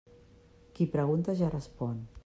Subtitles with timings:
[0.79, 1.99] Qui pregunta, ja respon.